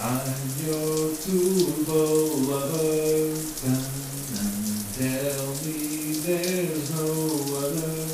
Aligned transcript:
I'm 0.00 0.34
your 0.66 1.14
turbo 1.22 2.02
lover. 2.50 3.34
Tell 4.94 5.46
me 5.64 6.14
there's 6.20 6.90
no 6.96 7.56
other. 7.56 8.04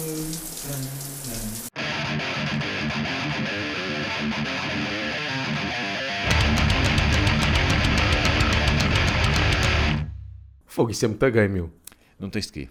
Fogo, 10.66 10.92
isso 10.92 11.04
é 11.04 11.08
muito 11.08 11.30
gay, 11.30 11.48
meu. 11.48 11.70
Não 12.18 12.30
tens 12.30 12.46
de 12.46 12.52
quê? 12.52 12.68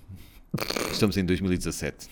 Estamos 0.91 1.17
em 1.17 1.25
2017. 1.25 2.07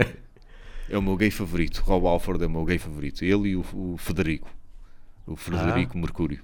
é 0.88 0.96
o 0.96 1.02
meu 1.02 1.16
gay 1.16 1.30
favorito. 1.30 1.78
Rob 1.78 2.06
Alford 2.06 2.44
é 2.44 2.46
o 2.46 2.50
meu 2.50 2.64
gay 2.64 2.78
favorito. 2.78 3.24
Ele 3.24 3.50
e 3.50 3.56
o, 3.56 3.64
o 3.74 3.96
Federico. 3.98 4.48
O 5.26 5.36
Frederico 5.36 5.96
Mercúrio. 5.98 6.42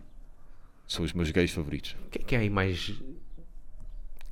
São 0.86 1.05
os 1.05 1.12
meus 1.12 1.30
gays 1.30 1.50
favoritos. 1.50 1.96
O 2.06 2.10
que 2.10 2.19
é 2.19 2.23
que 2.23 2.34
é 2.34 2.38
aí 2.38 2.50
mais 2.50 2.95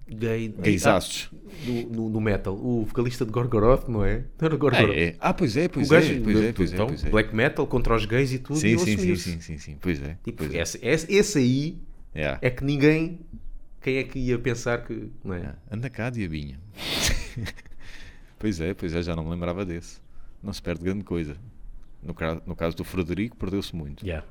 gay? 0.09 0.49
Gaysaços. 0.59 1.31
No, 1.67 1.83
no, 1.89 2.09
no 2.11 2.21
metal. 2.21 2.55
O 2.55 2.85
vocalista 2.85 3.25
de 3.27 3.31
Gorgoroth, 3.33 3.89
não 3.89 4.05
é? 4.05 4.25
Não 4.41 4.47
era 4.47 4.55
Ah, 4.55 4.59
Gorgoroth. 4.59 4.97
é? 4.97 5.17
Ah, 5.21 5.35
pois 5.35 5.57
é, 5.57 5.69
pois 5.69 5.89
o 5.89 5.91
gajo, 5.91 6.13
é, 6.15 6.21
pois 6.21 6.37
é, 6.41 6.53
pois 6.53 6.71
é, 6.71 6.75
então, 6.75 6.87
pois 6.87 7.05
é. 7.05 7.11
black 7.11 7.35
metal 7.35 7.67
contra 7.67 7.95
os 7.95 8.07
gays 8.07 8.33
e 8.33 8.39
tudo. 8.39 8.57
e 8.57 8.61
Sim, 8.61 8.69
ele 8.69 8.79
sim, 8.79 8.97
sim, 8.97 9.17
sim, 9.17 9.41
sim, 9.41 9.59
sim. 9.59 9.77
Pois 9.81 10.01
é. 10.03 10.17
Tipo, 10.25 10.39
pois 10.45 10.55
é. 10.55 10.61
esse, 10.63 10.79
esse, 10.83 11.13
esse 11.13 11.39
aí 11.39 11.79
Yeah. 12.15 12.39
é 12.41 12.49
que 12.49 12.65
ninguém. 12.65 13.21
Quem 13.83 13.99
é 13.99 14.03
que 14.05 14.19
ia 14.19 14.39
pensar 14.39 14.83
que. 14.87 15.11
Não 15.23 15.35
é? 15.35 15.39
Yeah. 15.39 15.59
Anda 15.71 15.91
cá, 15.91 16.09
diabinha. 16.09 16.59
pois 18.39 18.59
é, 18.61 18.73
pois 18.73 18.95
é, 18.95 19.03
já 19.03 19.15
não 19.15 19.25
me 19.25 19.31
lembrava 19.31 19.67
desse. 19.67 19.99
Não 20.43 20.51
se 20.53 20.63
perde 20.63 20.83
grande 20.83 21.05
coisa. 21.05 21.37
No, 22.03 22.15
no 22.47 22.55
caso 22.57 22.77
do 22.77 22.85
Frederico, 22.85 23.37
perdeu-se 23.37 23.75
muito. 23.75 24.05
Yeah. 24.07 24.27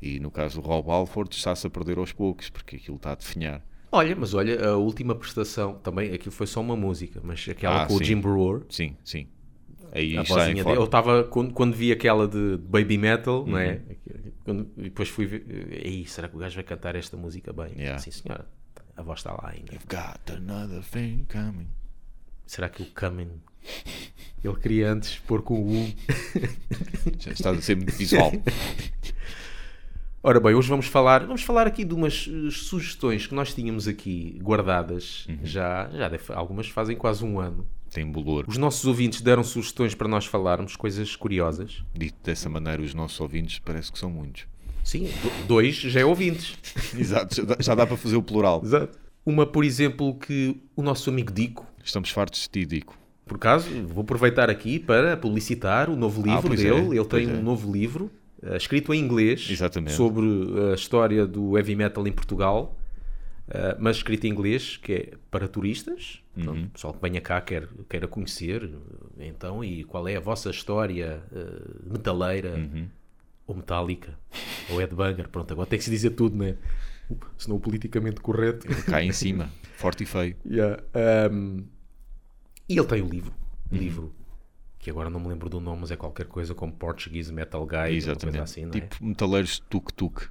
E 0.00 0.20
no 0.20 0.30
caso 0.30 0.60
do 0.60 0.66
Rob 0.66 0.88
Alford, 0.90 1.34
está-se 1.34 1.66
a 1.66 1.70
perder 1.70 1.98
aos 1.98 2.12
poucos, 2.12 2.48
porque 2.50 2.76
aquilo 2.76 2.96
está 2.96 3.12
a 3.12 3.14
definhar. 3.16 3.62
Olha, 3.90 4.14
mas 4.14 4.34
olha, 4.34 4.68
a 4.68 4.76
última 4.76 5.14
prestação, 5.14 5.74
também 5.78 6.12
aquilo 6.12 6.30
foi 6.30 6.46
só 6.46 6.60
uma 6.60 6.76
música, 6.76 7.20
mas 7.24 7.44
aquela 7.48 7.82
Ah, 7.82 7.86
com 7.86 7.94
o 7.94 7.98
sim. 7.98 8.04
Jim 8.04 8.20
Brewer, 8.20 8.62
Sim, 8.68 8.96
sim. 9.02 9.26
Aí 9.90 10.16
a 10.18 10.22
está 10.22 10.34
vozinha 10.34 10.62
dele. 10.62 10.76
Eu 10.76 10.84
estava, 10.84 11.24
quando, 11.24 11.54
quando 11.54 11.74
vi 11.74 11.90
aquela 11.90 12.28
de 12.28 12.58
Baby 12.58 12.98
Metal, 12.98 13.46
não 13.46 13.56
é? 13.58 13.80
Uhum. 14.06 14.32
Quando- 14.44 14.70
e 14.76 14.82
depois 14.82 15.08
fui 15.08 15.24
ver, 15.26 15.44
Ei, 15.84 16.04
será 16.06 16.28
que 16.28 16.36
o 16.36 16.38
gajo 16.38 16.54
vai 16.56 16.64
cantar 16.64 16.94
esta 16.94 17.16
música 17.16 17.52
bem? 17.52 17.72
Yeah. 17.74 17.98
Sim, 17.98 18.10
senhora, 18.10 18.46
a 18.94 19.02
voz 19.02 19.20
está 19.20 19.32
lá 19.32 19.50
ainda. 19.54 19.72
You've 19.72 19.86
got 19.88 20.30
another 20.30 20.82
thing 20.82 21.26
coming. 21.32 21.68
Será 22.48 22.66
que 22.68 22.82
o 22.82 22.86
Coming. 22.86 23.28
Ele 24.42 24.56
queria 24.56 24.90
antes 24.90 25.16
pôr 25.26 25.42
com 25.42 25.60
o 25.60 25.82
U. 25.84 25.92
Já 27.20 27.32
estás 27.32 27.58
a 27.58 27.60
ser 27.60 27.76
muito 27.76 27.92
visual. 27.92 28.32
Ora 30.22 30.40
bem, 30.40 30.54
hoje 30.54 30.68
vamos 30.68 30.86
falar, 30.86 31.24
vamos 31.26 31.42
falar 31.42 31.66
aqui 31.66 31.84
de 31.84 31.94
umas 31.94 32.26
eh, 32.28 32.50
sugestões 32.50 33.26
que 33.26 33.34
nós 33.34 33.54
tínhamos 33.54 33.86
aqui 33.86 34.38
guardadas, 34.42 35.26
Uhum. 35.28 35.38
já, 35.44 35.88
já 35.92 36.08
deve- 36.08 36.32
algumas 36.32 36.68
fazem 36.68 36.96
quase 36.96 37.22
um 37.24 37.38
ano. 37.38 37.66
Tem 37.90 38.04
bolor. 38.10 38.44
Os 38.48 38.56
nossos 38.56 38.84
ouvintes 38.86 39.20
deram 39.20 39.44
sugestões 39.44 39.94
para 39.94 40.08
nós 40.08 40.24
falarmos, 40.26 40.74
coisas 40.74 41.14
curiosas. 41.16 41.82
Dito 41.94 42.16
dessa 42.24 42.48
maneira, 42.48 42.82
os 42.82 42.94
nossos 42.94 43.20
ouvintes 43.20 43.58
parece 43.60 43.92
que 43.92 43.98
são 43.98 44.10
muitos. 44.10 44.44
Sim, 44.82 45.04
do- 45.04 45.46
dois 45.46 45.76
já 45.76 46.00
é 46.00 46.04
ouvintes. 46.04 46.56
Exato, 46.98 47.34
já 47.36 47.42
dá, 47.44 47.56
já 47.60 47.74
dá 47.74 47.86
para 47.86 47.96
fazer 47.98 48.16
o 48.16 48.22
plural. 48.22 48.62
Exato. 48.64 48.98
Uma, 49.24 49.44
por 49.46 49.62
exemplo, 49.64 50.14
que 50.18 50.56
o 50.74 50.82
nosso 50.82 51.10
amigo 51.10 51.30
Dico, 51.32 51.66
Estamos 51.88 52.10
fartos 52.10 52.42
de 52.42 52.48
ti, 52.50 52.66
Dico. 52.66 52.98
por 53.24 53.36
acaso, 53.36 53.66
vou 53.86 54.02
aproveitar 54.02 54.50
aqui 54.50 54.78
para 54.78 55.16
publicitar 55.16 55.88
o 55.88 55.96
novo 55.96 56.20
livro 56.22 56.42
pois 56.48 56.60
dele. 56.60 56.76
é, 56.76 56.80
Ele 56.80 56.96
tem 56.98 57.06
pois 57.06 57.28
um 57.28 57.38
é. 57.38 57.42
novo 57.42 57.72
livro, 57.72 58.10
eh, 58.42 58.56
escrito 58.58 58.92
em 58.92 59.00
inglês, 59.00 59.48
Exatamente. 59.50 59.92
sobre 59.94 60.26
a 60.70 60.74
história 60.74 61.26
do 61.26 61.56
heavy 61.56 61.74
metal 61.74 62.06
em 62.06 62.12
Portugal, 62.12 62.78
eh, 63.48 63.74
mas 63.80 63.96
escrito 63.96 64.26
em 64.26 64.30
inglês, 64.30 64.76
que 64.76 64.92
é 64.92 65.10
para 65.30 65.48
turistas. 65.48 66.22
Uhum. 66.36 66.44
Pronto, 66.44 66.64
o 66.66 66.70
pessoal 66.70 66.92
que 66.92 67.00
venha 67.00 67.20
cá 67.22 67.40
quer, 67.40 67.66
queira 67.88 68.06
conhecer, 68.06 68.70
eh, 69.18 69.26
então, 69.26 69.64
e 69.64 69.82
qual 69.84 70.06
é 70.06 70.16
a 70.16 70.20
vossa 70.20 70.50
história 70.50 71.22
eh, 71.34 71.60
metaleira 71.90 72.50
Uhum. 72.54 72.86
ou 73.46 73.54
metálica, 73.56 74.18
ou 74.70 74.78
headbanger. 74.78 75.26
Pronto, 75.30 75.50
agora 75.52 75.66
tem 75.66 75.78
que 75.78 75.84
se 75.86 75.90
dizer 75.90 76.10
tudo, 76.10 76.36
né? 76.36 76.54
Senão 77.38 77.56
o 77.56 77.60
politicamente 77.60 78.20
correto. 78.20 78.66
Cá 78.84 79.02
em 79.02 79.12
cima, 79.12 79.48
forte 79.76 80.02
e 80.02 80.06
feio. 80.06 80.36
Yeah. 80.44 80.82
Um, 81.32 81.64
e 82.68 82.76
ele 82.78 82.86
tem 82.86 83.02
o 83.02 83.08
livro. 83.08 83.32
Uhum. 83.72 83.78
Livro. 83.78 84.14
Que 84.78 84.90
agora 84.90 85.10
não 85.10 85.18
me 85.18 85.28
lembro 85.28 85.48
do 85.48 85.60
nome, 85.60 85.80
mas 85.80 85.90
é 85.90 85.96
qualquer 85.96 86.26
coisa 86.26 86.54
como 86.54 86.72
Portuguese 86.72 87.32
Metal 87.32 87.64
Guide. 87.66 87.78
Uma 87.82 87.88
Exatamente. 87.88 88.38
assim, 88.40 88.62
não 88.64 88.70
é? 88.70 88.80
tipo 88.80 89.04
metaleiros 89.04 89.58
tuk-tuk. 89.68 90.28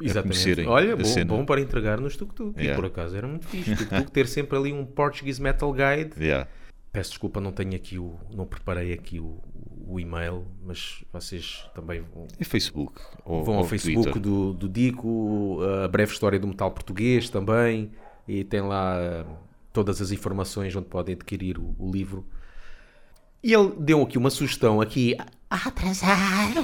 Exatamente. 0.00 0.66
Olha, 0.66 0.96
bom, 0.96 1.04
cena. 1.04 1.34
bom 1.34 1.44
para 1.44 1.60
entregar 1.60 2.00
nos 2.00 2.16
tuk-tuk. 2.16 2.56
E 2.58 2.62
Yeah. 2.64 2.76
por 2.80 2.86
acaso 2.86 3.16
era 3.16 3.26
muito 3.26 3.46
fixe. 3.46 3.74
Tuk-tuk 3.76 4.10
ter 4.10 4.26
sempre 4.26 4.56
ali 4.56 4.72
um 4.72 4.84
Portuguese 4.84 5.40
Metal 5.40 5.72
Guide. 5.72 6.12
Yeah. 6.22 6.48
Peço 6.92 7.10
desculpa, 7.10 7.40
não 7.40 7.52
tenho 7.52 7.74
aqui 7.74 7.98
o. 7.98 8.16
Não 8.34 8.46
preparei 8.46 8.92
aqui 8.92 9.20
o, 9.20 9.38
o 9.86 10.00
e-mail, 10.00 10.46
mas 10.64 11.04
vocês 11.12 11.68
também 11.74 12.00
vão, 12.00 12.26
E 12.38 12.44
Facebook? 12.44 13.00
Ou, 13.24 13.44
vão 13.44 13.56
ao 13.56 13.64
Facebook 13.64 14.04
Twitter? 14.04 14.22
do, 14.22 14.52
do 14.54 14.68
Dico, 14.68 15.58
a 15.84 15.88
breve 15.88 16.12
história 16.12 16.38
do 16.38 16.46
metal 16.46 16.70
português 16.70 17.28
também, 17.28 17.90
e 18.26 18.42
tem 18.42 18.60
lá 18.62 19.24
todas 19.78 20.02
as 20.02 20.10
informações 20.10 20.74
onde 20.74 20.88
podem 20.88 21.14
adquirir 21.14 21.56
o, 21.56 21.72
o 21.78 21.88
livro. 21.88 22.26
E 23.40 23.52
ele 23.54 23.72
deu 23.78 24.02
aqui 24.02 24.18
uma 24.18 24.28
sugestão 24.28 24.80
aqui 24.80 25.16
atrasado 25.48 26.62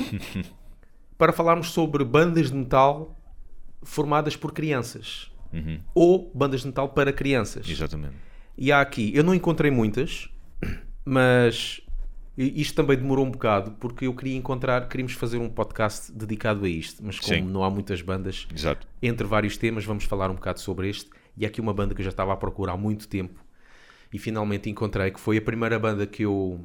para 1.17 1.33
falarmos 1.33 1.71
sobre 1.71 2.03
bandas 2.05 2.51
de 2.51 2.57
metal 2.57 3.17
formadas 3.85 4.35
por 4.35 4.53
crianças 4.53 5.31
Uhum. 5.53 5.79
ou 5.95 6.33
bandas 6.35 6.63
de 6.63 6.67
metal 6.67 6.89
para 6.89 7.13
crianças. 7.13 7.69
Exatamente. 7.69 8.15
E 8.59 8.73
há 8.73 8.81
aqui, 8.81 9.13
eu 9.15 9.23
não 9.23 9.33
encontrei 9.33 9.71
muitas, 9.71 10.29
mas 11.05 11.81
isto 12.37 12.75
também 12.75 12.97
demorou 12.97 13.25
um 13.25 13.31
bocado 13.31 13.71
porque 13.79 14.09
eu 14.09 14.15
queria 14.15 14.37
encontrar, 14.37 14.89
queríamos 14.89 15.13
fazer 15.13 15.39
um 15.39 15.49
podcast 15.49 16.11
dedicado 16.11 16.65
a 16.65 16.69
isto, 16.69 17.01
mas 17.05 17.21
como 17.21 17.33
Sim. 17.37 17.43
não 17.43 17.63
há 17.63 17.71
muitas 17.71 18.03
bandas, 18.03 18.49
Exato. 18.53 18.85
entre 19.01 19.25
vários 19.25 19.57
temas, 19.57 19.85
vamos 19.85 20.03
falar 20.03 20.29
um 20.29 20.35
bocado 20.35 20.59
sobre 20.59 20.89
este. 20.91 21.09
E 21.37 21.45
aqui 21.45 21.61
uma 21.61 21.75
banda 21.75 21.95
que 21.95 22.01
eu 22.01 22.05
já 22.05 22.11
estava 22.11 22.33
a 22.33 22.37
procurar 22.37 22.73
há 22.73 22.77
muito 22.77 23.09
tempo 23.09 23.41
e 24.13 24.19
finalmente 24.19 24.71
encontrei, 24.71 25.11
que 25.11 25.19
foi 25.21 25.37
a 25.39 25.43
primeira 25.43 25.79
banda 25.79 26.07
que 26.07 26.23
eu, 26.25 26.61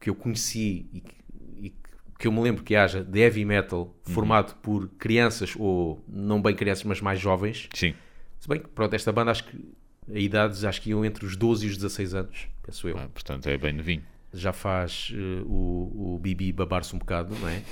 que 0.00 0.08
eu 0.10 0.14
conheci 0.14 0.86
e, 0.92 1.00
que- 1.00 1.14
e 1.60 1.74
que 2.18 2.26
eu 2.26 2.32
me 2.32 2.40
lembro 2.40 2.62
que 2.64 2.74
haja 2.74 3.04
de 3.04 3.18
heavy 3.20 3.44
metal 3.44 3.94
formado 4.02 4.54
por 4.56 4.88
crianças 4.98 5.54
ou 5.58 6.02
não 6.08 6.40
bem 6.40 6.54
crianças, 6.54 6.84
mas 6.84 7.00
mais 7.00 7.20
jovens. 7.20 7.68
Sim. 7.74 7.94
Se 8.40 8.48
bem 8.48 8.60
que, 8.60 8.68
pronto, 8.68 8.94
esta 8.94 9.12
banda 9.12 9.30
acho 9.30 9.44
que 9.44 9.58
a 10.12 10.18
idades 10.18 10.64
acho 10.64 10.80
que 10.80 10.90
iam 10.90 11.04
entre 11.04 11.26
os 11.26 11.36
12 11.36 11.66
e 11.66 11.68
os 11.68 11.76
16 11.76 12.14
anos, 12.14 12.48
penso 12.62 12.88
eu. 12.88 12.96
Ah, 12.96 13.08
portanto, 13.12 13.46
é 13.46 13.58
bem 13.58 13.72
novinho. 13.74 14.02
Já 14.32 14.52
faz 14.52 15.12
eh, 15.14 15.42
o, 15.44 16.14
o 16.14 16.18
Bibi 16.20 16.52
babar-se 16.52 16.94
um 16.94 16.98
bocado, 16.98 17.34
não 17.38 17.48
é? 17.48 17.62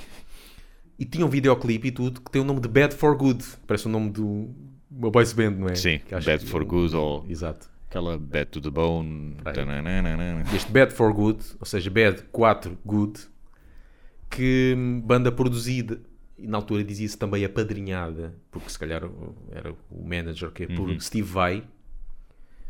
E 0.99 1.05
tinha 1.05 1.25
um 1.25 1.29
videoclipe 1.29 1.87
e 1.87 1.91
tudo 1.91 2.21
que 2.21 2.31
tem 2.31 2.41
o 2.41 2.45
nome 2.45 2.59
de 2.59 2.67
Bad 2.67 2.95
for 2.95 3.15
Good. 3.15 3.43
Parece 3.67 3.85
o 3.87 3.89
nome 3.89 4.11
um- 4.19 4.53
uma 4.89 5.09
boys 5.11 5.33
band, 5.33 5.51
não 5.51 5.67
é? 5.67 5.75
Sim. 5.75 5.99
Bad 6.25 6.45
for 6.45 6.63
Good 6.65 6.95
ou 6.95 7.25
Exato. 7.29 7.69
aquela 7.89 8.17
Bad 8.17 8.45
to 8.51 8.61
the 8.61 8.69
Bone. 8.69 9.35
Tananana. 9.53 10.43
Este 10.55 10.71
Bad 10.71 10.93
for 10.93 11.13
Good, 11.13 11.43
ou 11.59 11.65
seja, 11.65 11.89
Bad 11.89 12.23
4 12.31 12.77
Good, 12.85 13.19
que 14.29 14.73
hum, 14.77 15.01
banda 15.01 15.31
produzida, 15.31 15.99
e 16.37 16.47
na 16.47 16.57
altura 16.57 16.83
dizia-se 16.83 17.17
também 17.17 17.43
apadrinhada, 17.43 18.35
porque 18.51 18.69
se 18.69 18.77
calhar 18.77 19.01
era 19.51 19.73
o 19.89 20.07
manager 20.07 20.51
que 20.51 20.63
é 20.63 20.67
por 20.67 20.89
Uhum. 20.89 20.99
Steve 20.99 21.27
Vai. 21.27 21.63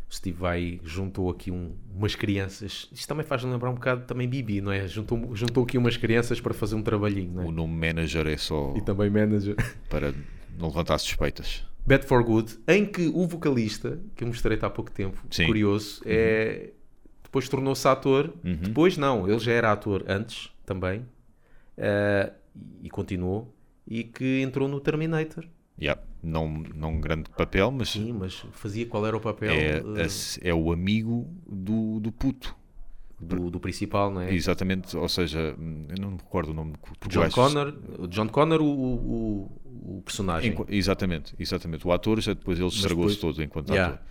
Steve 0.10 0.38
Vai 0.40 0.80
juntou 0.86 1.30
aqui 1.30 1.52
um- 1.52 1.76
umas 1.94 2.16
crianças. 2.16 2.88
Isto 2.94 3.08
também 3.10 3.26
faz 3.26 3.44
lembrar 3.44 3.70
um 3.70 3.74
bocado 3.74 4.06
também 4.06 4.26
Bibi, 4.26 4.62
não 4.62 4.72
é? 4.72 4.88
Juntou, 4.88 5.36
juntou 5.36 5.66
aqui 5.66 5.78
umas 5.78 5.98
crianças 5.98 6.40
para 6.40 6.54
fazer 6.54 6.76
um 6.76 6.82
trabalhinho, 6.82 7.42
é? 7.42 7.46
O 7.46 7.52
nome 7.52 7.74
manager 7.88 8.26
é 8.26 8.38
só 8.38 8.74
E 8.78 8.82
também 8.82 9.10
manager. 9.10 9.56
para 9.90 10.14
não 10.58 10.68
levantar 10.68 10.98
suspeitas. 11.00 11.66
Bad 11.88 12.06
for 12.06 12.22
Good, 12.22 12.60
em 12.68 12.86
que 12.86 13.08
o 13.08 13.26
vocalista, 13.26 13.98
que 14.14 14.26
eu 14.26 14.28
mostrei-te 14.28 14.66
há 14.66 14.70
pouco 14.70 14.92
tempo, 14.92 15.24
Sim. 15.32 15.48
curioso, 15.48 16.02
é... 16.06 16.72
depois 17.24 17.48
tornou-se 17.48 17.88
ator. 17.88 18.34
Uhum. 18.44 18.58
Depois 18.58 18.98
não, 18.98 19.28
ele 19.28 19.40
já 19.40 19.54
era 19.54 19.72
ator 19.72 20.04
antes 20.06 20.52
também 20.66 21.06
eh, 21.78 22.34
e 22.84 22.90
continuou. 22.90 23.54
E 23.88 24.04
que 24.04 24.42
entrou 24.42 24.68
no 24.68 24.82
Terminator. 24.82 25.46
Yeah. 25.80 26.02
Não, 26.22 26.50
não 26.76 26.94
um 26.94 27.00
grande 27.00 27.30
papel, 27.30 27.72
mas 27.72 27.92
Sim, 27.92 28.12
mas 28.12 28.44
fazia 28.52 28.86
qual 28.86 29.06
era 29.08 29.16
o 29.16 29.22
papel 29.22 29.52
é, 29.52 29.78
eh, 29.78 30.08
é 30.42 30.54
o 30.54 30.74
amigo 30.74 31.26
do, 31.48 32.02
do 32.02 32.12
puto. 32.12 32.54
do, 33.18 33.50
do 33.50 33.60
principal, 33.60 34.12
não 34.12 34.22
é? 34.22 34.34
Exatamente, 34.34 34.98
ou 34.98 35.08
seja, 35.08 35.56
hum, 35.58 35.86
eu 35.90 36.02
não 36.02 36.12
me 36.12 36.18
recordo 36.18 36.50
o 36.50 36.54
nome. 36.54 36.74
John 37.08 37.30
Connor, 37.30 37.74
John 38.10 38.28
Connor, 38.28 38.62
o, 38.62 38.66
o, 38.66 39.62
o 39.88 40.02
personagem. 40.02 40.52
Enqu- 40.52 40.66
exatamente, 40.70 41.34
exatamente. 41.40 41.88
O 41.88 41.92
ator 41.92 42.20
já 42.20 42.34
depois 42.34 42.60
ele 42.60 42.68
estragou-se 42.68 43.16
depois- 43.16 43.36
todo 43.36 43.44
enquanto 43.44 43.70
Yeah. 43.70 43.94
ator. 43.96 44.06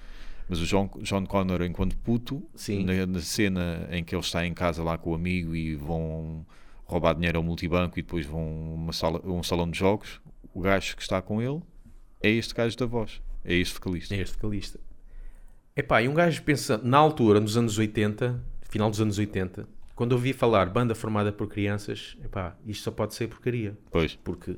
Mas 0.48 0.60
o 0.60 0.64
John, 0.64 0.88
John 1.02 1.26
Connor, 1.26 1.62
enquanto 1.62 1.96
puto, 1.98 2.42
na, 2.84 3.04
na 3.06 3.20
cena 3.20 3.88
em 3.90 4.04
que 4.04 4.14
ele 4.14 4.22
está 4.22 4.46
em 4.46 4.54
casa 4.54 4.82
lá 4.82 4.96
com 4.96 5.10
o 5.10 5.14
amigo 5.14 5.56
e 5.56 5.74
vão 5.74 6.46
roubar 6.84 7.14
dinheiro 7.14 7.38
ao 7.38 7.42
multibanco 7.42 7.98
e 7.98 8.02
depois 8.02 8.24
vão 8.24 8.40
a 8.42 8.74
uma 8.74 8.92
sala, 8.92 9.20
a 9.24 9.28
um 9.28 9.42
salão 9.42 9.68
de 9.68 9.76
jogos, 9.78 10.20
o 10.54 10.60
gajo 10.60 10.94
que 10.94 11.02
está 11.02 11.20
com 11.20 11.42
ele 11.42 11.60
é 12.22 12.30
este 12.30 12.54
gajo 12.54 12.76
da 12.76 12.86
voz, 12.86 13.20
é 13.44 13.54
este 13.54 13.74
vocalista. 13.74 14.14
É 14.14 14.20
este 14.20 14.34
vocalista. 14.36 14.78
Epá, 15.74 16.00
e 16.00 16.08
um 16.08 16.14
gajo 16.14 16.42
pensa, 16.44 16.78
na 16.78 16.96
altura, 16.96 17.40
nos 17.40 17.56
anos 17.56 17.76
80, 17.76 18.40
final 18.62 18.88
dos 18.88 19.00
anos 19.00 19.18
80, 19.18 19.68
quando 19.96 20.12
ouvi 20.12 20.32
falar 20.32 20.66
banda 20.70 20.94
formada 20.94 21.32
por 21.32 21.48
crianças, 21.48 22.16
epá, 22.24 22.56
isto 22.64 22.84
só 22.84 22.90
pode 22.92 23.14
ser 23.14 23.28
porcaria. 23.28 23.76
Pois, 23.90 24.14
Porque 24.22 24.56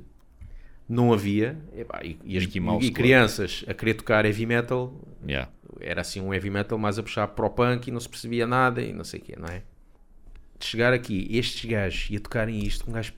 não 0.88 1.12
havia, 1.12 1.58
epá, 1.76 2.00
e, 2.02 2.18
e 2.24 2.38
as, 2.38 2.46
Mouse 2.56 2.86
e 2.86 2.90
crianças 2.90 3.64
a 3.68 3.74
querer 3.74 3.94
tocar 3.94 4.24
heavy 4.24 4.46
metal, 4.46 4.94
yeah. 5.26 5.50
era 5.80 6.00
assim 6.00 6.20
um 6.20 6.32
heavy 6.32 6.48
metal 6.50 6.78
mais 6.78 6.98
a 6.98 7.02
puxar 7.02 7.28
para 7.28 7.44
o 7.46 7.50
punk 7.50 7.88
e 7.88 7.90
não 7.90 8.00
se 8.00 8.08
percebia 8.08 8.46
nada 8.46 8.80
e 8.80 8.92
não 8.92 9.04
sei 9.04 9.20
o 9.20 9.22
quê, 9.22 9.34
não 9.38 9.48
é? 9.48 9.62
De 10.58 10.64
chegar 10.66 10.92
aqui, 10.92 11.28
estes 11.30 11.64
gajos 11.70 12.08
e 12.10 12.16
a 12.16 12.20
tocarem 12.20 12.58
isto, 12.64 12.88
um 12.88 12.92
gajo, 12.94 13.12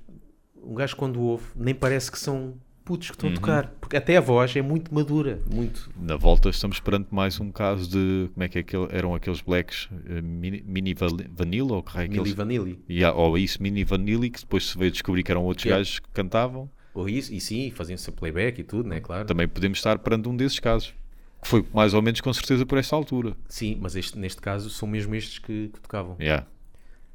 um 0.63 0.75
gajo 0.75 0.97
quando 0.97 1.21
ouve, 1.21 1.45
nem 1.57 1.75
parece 1.75 2.11
que 2.11 2.19
são 2.19 2.55
putos 2.85 3.09
que 3.09 3.15
estão 3.15 3.29
Uhum. 3.29 3.37
a 3.37 3.39
tocar, 3.39 3.67
porque 3.81 3.97
até 3.97 4.17
a 4.17 4.21
voz 4.21 4.55
é 4.57 4.63
muito 4.63 4.93
madura, 4.93 5.39
muito. 5.55 5.89
Na 5.97 6.17
volta 6.17 6.49
estamos 6.51 6.81
perante 6.81 7.15
mais 7.15 7.39
um 7.39 7.53
caso 7.53 7.89
de 7.89 8.29
como 8.35 8.43
é 8.43 8.49
que 8.49 8.59
é 8.59 8.61
aquele- 8.63 8.89
eram 8.91 9.15
aqueles 9.15 9.41
blacks 9.43 9.89
eh, 10.07 10.21
mini, 10.21 10.63
mini 10.67 10.93
vanilla 10.93 11.75
ou 11.75 11.83
que 11.85 11.97
é 11.97 12.03
que 12.03 12.09
Milli 12.09 12.21
eles- 12.23 12.33
Vanilli. 12.33 12.81
Yeah, 12.91 13.17
ou 13.17 13.39
isso, 13.39 13.63
mini 13.63 13.85
vanilla, 13.85 14.29
que 14.29 14.41
depois 14.41 14.67
se 14.71 14.77
veio 14.77 14.91
descobrir 14.91 15.23
que 15.23 15.31
eram 15.31 15.45
outros 15.45 15.65
Yeah. 15.65 15.79
gajos 15.79 16.01
que 16.01 16.09
cantavam. 16.13 16.69
Ou 16.95 17.09
isso, 17.09 17.33
e 17.33 17.41
sim, 17.41 17.71
faziam-se 17.71 18.11
playback 18.11 18.61
e 18.61 18.65
tudo, 18.65 18.89
né? 18.89 19.01
Claro. 19.01 19.27
Também 19.27 19.47
podemos 19.47 19.79
estar 19.79 19.99
perante 19.99 20.29
um 20.29 20.37
desses 20.37 20.59
casos. 20.59 20.95
Que 21.41 21.49
foi 21.49 21.65
mais 21.73 21.95
ou 21.95 22.03
menos 22.03 22.21
com 22.21 22.33
certeza 22.33 22.67
por 22.67 22.79
esta 22.79 22.95
altura. 22.95 23.37
Sim, 23.49 23.79
mas 23.81 23.97
este, 23.97 24.19
neste 24.19 24.41
caso 24.41 24.69
são 24.69 24.87
mesmo 24.87 25.15
estes 25.15 25.39
que, 25.39 25.71
que 25.73 25.81
tocavam. 25.81 26.17
Yeah. 26.21 26.47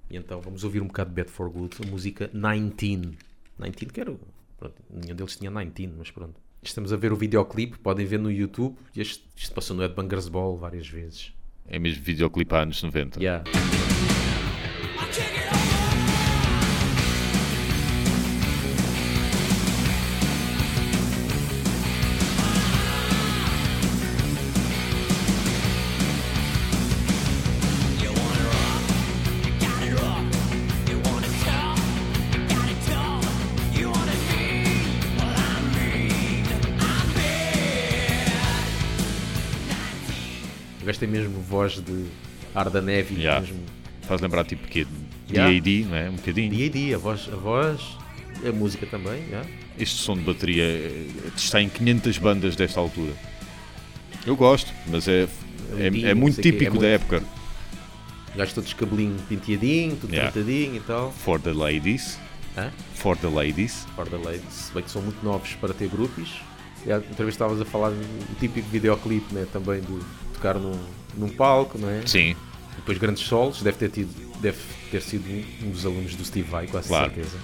E 0.09 0.17
então 0.17 0.41
vamos 0.41 0.63
ouvir 0.63 0.81
um 0.81 0.87
bocado 0.87 1.09
de 1.09 1.15
Bad 1.15 1.29
for 1.29 1.49
Good, 1.49 1.77
a 1.83 1.87
música 1.87 2.27
19. 2.27 3.17
19, 3.57 3.85
que 3.93 4.01
era. 4.01 4.15
Pronto, 4.57 4.75
nenhum 4.89 5.15
deles 5.15 5.35
tinha 5.35 5.51
19, 5.51 5.93
mas 5.97 6.11
pronto. 6.11 6.35
Estamos 6.63 6.91
a 6.91 6.97
ver 6.97 7.13
o 7.13 7.15
videoclipe, 7.15 7.77
podem 7.77 8.05
ver 8.05 8.17
no 8.17 8.31
YouTube. 8.31 8.75
Este, 8.95 9.23
isto 9.35 9.53
passou 9.53 9.75
no 9.75 9.83
Headbangers 9.83 10.27
Ball 10.27 10.57
várias 10.57 10.87
vezes. 10.87 11.31
É 11.67 11.77
mesmo 11.77 12.03
videoclipe 12.03 12.55
há 12.55 12.61
anos 12.61 12.81
90. 12.81 13.19
Yeah. 13.19 13.43
Tem 41.05 41.21
mesmo 41.21 41.39
voz 41.41 41.73
de 41.81 42.05
ar 42.53 42.69
da 42.69 42.81
neve. 42.81 43.15
Yeah. 43.15 43.41
Mesmo 43.41 43.59
Faz 44.07 44.21
lembrar 44.21 44.43
tipo 44.45 44.67
que 44.67 44.85
Yeah. 45.31 45.51
DAD, 45.51 45.85
não 45.89 45.95
é? 45.95 46.07
Um 46.09 46.15
bocadinho. 46.17 46.51
D.A.D. 46.51 46.93
A 46.93 46.97
voz, 46.99 47.27
a 47.33 47.35
voz, 47.35 47.81
a 48.47 48.51
música 48.51 48.85
também. 48.85 49.23
yeah. 49.23 49.47
Este 49.79 49.95
som 50.03 50.15
de 50.15 50.21
bateria 50.21 50.63
eh, 50.63 51.07
está 51.35 51.59
em 51.59 51.67
500 51.67 52.17
bandas 52.19 52.55
desta 52.55 52.79
altura. 52.79 53.11
Eu 54.23 54.35
gosto, 54.35 54.71
mas 54.85 55.07
é, 55.07 55.27
é, 55.79 55.87
é 55.87 56.13
não 56.13 56.21
muito 56.21 56.39
típico 56.41 56.63
é 56.63 56.65
da 56.65 56.71
muito- 56.71 56.85
época. 56.85 57.23
Gajo 58.35 58.53
todo 58.53 58.75
cabelinho 58.75 59.15
penteadinho, 59.27 59.95
tudo 59.95 60.13
Yeah. 60.13 60.31
tratadinho 60.31 60.75
e 60.75 60.79
tal. 60.81 61.11
For 61.11 61.39
the 61.41 61.53
Ladies. 61.53 62.19
Hã? 62.55 62.69
For 62.93 63.17
the 63.17 63.27
Ladies. 63.27 63.87
For 63.95 64.07
the 64.07 64.17
Ladies, 64.17 64.53
se 64.53 64.73
bem 64.73 64.83
que 64.83 64.91
são 64.91 65.01
muito 65.01 65.23
novos 65.25 65.53
para 65.53 65.73
ter 65.73 65.87
grupos. 65.89 66.29
E 66.85 66.91
outra 66.93 67.15
vez 67.25 67.29
estavas 67.29 67.59
a 67.59 67.65
falar 67.65 67.89
do 67.89 68.39
típico 68.39 68.67
videoclipe, 68.69 69.33
né? 69.33 69.45
Também 69.51 69.81
de 69.81 69.99
tocar 70.33 70.55
num, 70.55 70.79
num 71.17 71.29
palco, 71.29 71.77
não 71.77 71.89
é? 71.89 72.05
Sim, 72.05 72.35
Depois 72.75 72.97
grandes 72.97 73.23
solos, 73.23 73.61
deve 73.61 73.77
ter, 73.77 73.89
tido, 73.89 74.09
deve 74.41 74.57
ter 74.91 75.01
sido 75.01 75.25
um- 75.65 75.71
dos 75.71 75.85
alunos 75.85 76.13
do 76.15 76.23
Steve 76.25 76.47
Vai, 76.49 76.67
quase 76.67 76.87
Claro. 76.89 77.11
certeza. 77.13 77.37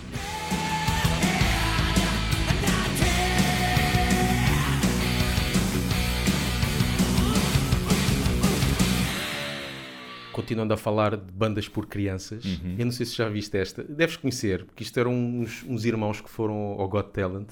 Continuando 10.52 10.74
a 10.74 10.78
falar 10.78 11.16
de 11.16 11.32
bandas 11.32 11.70
por 11.70 11.86
crianças, 11.86 12.44
Uhum. 12.44 12.76
eu 12.78 12.84
não 12.86 12.92
sei 12.92 13.06
se 13.06 13.16
já 13.16 13.30
viste 13.30 13.56
esta, 13.58 13.84
deves 13.86 14.18
conhecer, 14.18 14.66
porque 14.66 14.84
isto 14.84 15.00
eram 15.00 15.14
uns, 15.14 15.64
uns 15.66 15.86
irmãos 15.86 16.20
que 16.20 16.30
foram 16.30 16.54
ao 16.78 16.90
Got 16.90 17.12
Talent, 17.14 17.48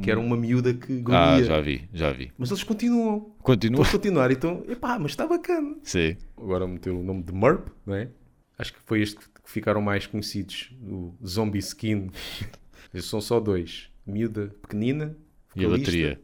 que 0.00 0.08
eram 0.08 0.24
uma 0.24 0.36
miúda 0.36 0.72
que 0.72 0.92
ah, 1.08 1.34
grunhia. 1.34 1.44
já 1.46 1.60
vi, 1.60 1.88
já 1.92 2.12
vi. 2.12 2.30
Mas 2.38 2.50
eles 2.52 2.62
continuam. 2.62 3.34
Continua. 3.42 3.82
Vou 3.82 3.90
continuar, 3.92 4.30
então, 4.30 4.62
epá, 4.68 4.96
mas 5.00 5.10
está 5.10 5.26
bacana. 5.26 5.74
Sim. 5.82 6.16
Agora 6.36 6.64
meteu 6.68 6.96
o 6.96 7.02
nome 7.02 7.24
de 7.24 7.32
Merp, 7.32 7.66
não 7.84 7.96
é? 7.96 8.08
Acho 8.56 8.72
que 8.72 8.78
foi 8.86 9.02
este 9.02 9.16
que 9.18 9.28
ficaram 9.50 9.82
mais 9.82 10.06
conhecidos, 10.06 10.70
o 10.80 11.12
Zombie 11.26 11.58
Skin. 11.58 12.08
Esses 12.94 13.10
são 13.10 13.20
só 13.20 13.40
dois: 13.40 13.88
miúda 14.06 14.54
pequenina 14.62 15.16
E 15.56 15.64
a 15.64 15.68
bateria. 15.68 16.20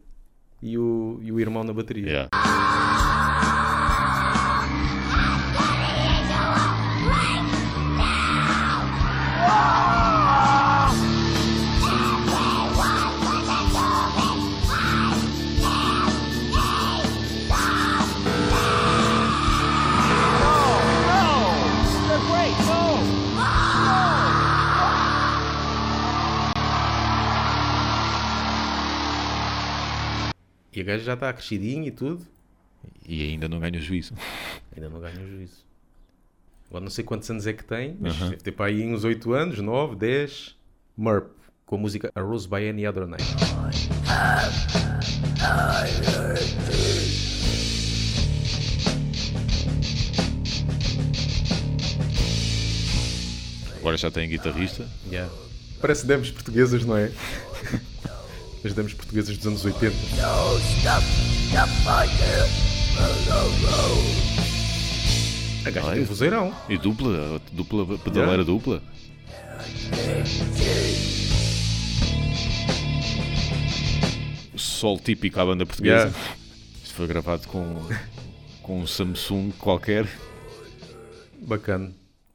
e 0.63 0.79
o, 0.79 1.19
e 1.23 1.33
o 1.33 1.41
irmão 1.41 1.65
na 1.65 1.73
bateria. 1.73 2.07
Yeah. 2.07 2.29
E 30.81 30.83
a 30.83 30.85
gaja 30.87 31.05
já 31.05 31.13
está 31.13 31.31
crescidinha 31.31 31.89
e 31.89 31.91
tudo, 31.91 32.27
E 33.07 33.23
ainda 33.23 33.47
não 33.51 33.61
ganha 33.61 33.79
o 33.79 33.83
juízo. 33.83 34.15
ainda 34.75 34.89
não 34.89 34.99
ganha 34.99 35.21
o 35.21 35.29
juízo. 35.29 35.63
Agora 36.71 36.83
não 36.85 36.91
sei 36.91 37.05
quantos 37.05 37.29
anos 37.29 37.47
é 37.47 37.53
que 37.53 37.63
tem, 37.63 37.99
mas 38.01 38.15
Aham. 38.15 38.31
deve 38.31 38.43
ter 38.43 38.53
para 38.53 38.65
aí 38.65 38.83
uns 38.87 39.05
8 39.05 39.31
anos, 39.35 39.59
9, 39.59 39.95
10. 39.97 40.57
Merp, 40.97 41.33
com 41.67 41.77
a 41.77 41.79
música 41.79 42.11
A 42.15 42.23
Rose 42.23 42.49
by 42.49 42.67
Any 42.67 42.87
Other 42.87 43.07
Name. 43.07 43.23
Agora 53.79 53.97
já 53.97 54.11
tem 54.11 54.29
guitarrista. 54.29 54.87
Yeah. 55.11 55.33
Parece 55.81 56.07
demos 56.07 56.31
portuguesas, 56.31 56.85
não 56.85 56.97
é? 56.97 57.11
As 58.65 58.75
demos 58.75 58.93
portuguesas 58.95 59.37
dos 59.39 59.47
anos 59.47 59.65
80. 59.65 59.95
A 65.67 65.71
gaja 65.71 65.93
tem 65.93 66.03
um 66.03 66.05
vozeirão. 66.07 66.55
E 66.69 66.79
dupla, 66.79 67.41
dupla 67.53 67.99
pedaleira 67.99 68.43
Yeah. 68.43 68.45
dupla. 68.45 68.83
Sol 74.57 74.99
típico 74.99 75.41
à 75.41 75.45
banda 75.45 75.65
portuguesa. 75.67 76.09
Yeah. 76.09 76.19
Isto 76.83 76.95
foi 76.95 77.07
gravado 77.07 77.47
com, 77.49 77.77
com 78.63 78.81
um 78.81 78.87
Samsung 78.87 79.51
qualquer. 79.59 80.07
Bacana. 81.41 81.93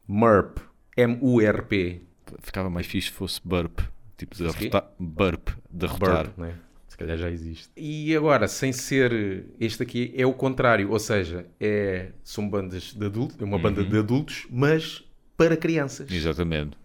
MERP. 0.07 0.61
M-U-R-P. 0.97 2.01
Ficava 2.41 2.69
mais 2.69 2.87
fixe 2.87 3.07
se 3.07 3.13
fosse 3.13 3.39
burp. 3.43 3.79
Tipo 4.17 4.35
de 4.35 4.45
arrotar. 4.47 4.91
Burp. 4.99 5.49
De 5.69 5.85
arrotar. 5.85 6.25
Burp, 6.25 6.37
né? 6.37 6.55
Se 6.87 6.97
calhar 6.97 7.17
já 7.17 7.29
existe. 7.29 7.69
E 7.75 8.15
agora, 8.15 8.47
sem 8.47 8.71
ser 8.71 9.45
este 9.59 9.83
aqui, 9.83 10.13
é 10.15 10.25
o 10.25 10.33
contrário. 10.33 10.89
Ou 10.91 10.99
seja, 10.99 11.45
é, 11.59 12.11
são 12.23 12.47
bandas 12.49 12.93
de 12.93 13.05
adultos, 13.05 13.41
é 13.41 13.43
uma 13.43 13.59
banda 13.59 13.83
de 13.83 13.97
adultos, 13.97 14.47
mas 14.49 15.03
para 15.35 15.57
crianças. 15.57 16.09
Exatamente. 16.11 16.77